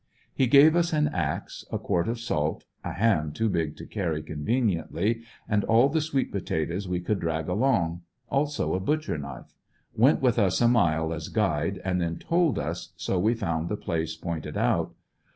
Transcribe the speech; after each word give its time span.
He 0.33 0.47
gave 0.47 0.75
us 0.75 0.93
an 0.93 1.09
axe, 1.09 1.63
a 1.71 1.77
quart 1.77 2.09
of 2.09 2.19
salt, 2.19 2.65
a 2.83 2.93
ham 2.93 3.31
too 3.33 3.47
big 3.49 3.77
to 3.77 3.85
carry 3.85 4.23
conveniently, 4.23 5.21
and 5.47 5.63
all 5.65 5.89
the 5.89 6.01
sweet 6.01 6.31
potatoes 6.31 6.87
we 6.87 6.99
could 6.99 7.19
drag 7.19 7.47
along; 7.47 8.01
also 8.27 8.73
a 8.73 8.79
butcher 8.79 9.19
knife. 9.19 9.53
Went 9.95 10.19
with 10.19 10.39
us 10.39 10.59
a 10.59 10.67
mile 10.67 11.13
as 11.13 11.29
guide 11.29 11.79
and 11.85 12.01
then 12.01 12.17
told 12.17 12.57
us 12.57 12.93
so 12.97 13.19
we 13.19 13.35
found 13.35 13.69
the 13.69 13.77
place 13.77 14.15
point 14.15 14.47
ed 14.47 14.57
out. 14.57 14.95